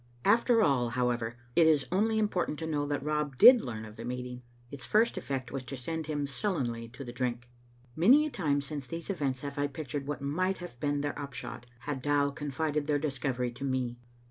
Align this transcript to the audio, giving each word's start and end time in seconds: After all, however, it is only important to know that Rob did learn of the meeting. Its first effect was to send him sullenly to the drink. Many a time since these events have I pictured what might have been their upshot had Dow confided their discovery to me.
After 0.25 0.63
all, 0.63 0.89
however, 0.89 1.37
it 1.55 1.67
is 1.67 1.85
only 1.91 2.17
important 2.17 2.57
to 2.57 2.65
know 2.65 2.87
that 2.87 3.03
Rob 3.03 3.37
did 3.37 3.63
learn 3.63 3.85
of 3.85 3.97
the 3.97 4.03
meeting. 4.03 4.41
Its 4.71 4.83
first 4.83 5.15
effect 5.15 5.51
was 5.51 5.61
to 5.65 5.77
send 5.77 6.07
him 6.07 6.25
sullenly 6.25 6.87
to 6.87 7.03
the 7.03 7.13
drink. 7.13 7.51
Many 7.95 8.25
a 8.25 8.31
time 8.31 8.61
since 8.61 8.87
these 8.87 9.11
events 9.11 9.41
have 9.41 9.59
I 9.59 9.67
pictured 9.67 10.07
what 10.07 10.19
might 10.19 10.57
have 10.57 10.79
been 10.79 11.01
their 11.01 11.19
upshot 11.19 11.67
had 11.81 12.01
Dow 12.01 12.31
confided 12.31 12.87
their 12.87 12.97
discovery 12.97 13.51
to 13.51 13.63
me. 13.63 13.99